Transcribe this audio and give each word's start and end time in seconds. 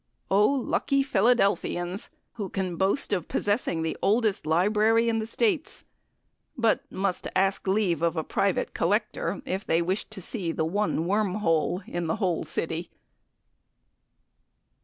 Oh! 0.31 0.47
lucky 0.49 1.03
Philadelphians! 1.03 2.09
who 2.33 2.49
can 2.49 2.75
boast 2.75 3.13
of 3.13 3.27
possessing 3.27 3.83
the 3.83 3.95
oldest 4.01 4.47
library 4.47 5.07
in 5.09 5.19
the 5.19 5.27
States, 5.27 5.85
but 6.57 6.91
must 6.91 7.27
ask 7.35 7.67
leave 7.67 8.01
of 8.01 8.17
a 8.17 8.23
private 8.23 8.73
collector 8.73 9.43
if 9.45 9.63
they 9.63 9.79
wish 9.79 10.05
to 10.05 10.19
see 10.19 10.51
the 10.51 10.65
one 10.65 11.05
wormhole 11.05 11.83
in 11.87 12.07
the 12.07 12.15
whole 12.15 12.43
city! 12.43 12.89